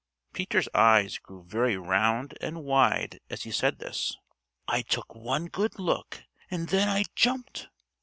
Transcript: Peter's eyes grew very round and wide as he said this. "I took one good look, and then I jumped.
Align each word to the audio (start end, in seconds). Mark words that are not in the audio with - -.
Peter's 0.33 0.67
eyes 0.73 1.19
grew 1.19 1.43
very 1.43 1.77
round 1.77 2.35
and 2.41 2.63
wide 2.63 3.19
as 3.29 3.43
he 3.43 3.51
said 3.51 3.77
this. 3.77 4.17
"I 4.67 4.81
took 4.81 5.13
one 5.13 5.45
good 5.45 5.77
look, 5.77 6.23
and 6.49 6.69
then 6.69 6.89
I 6.89 7.03
jumped. 7.13 7.69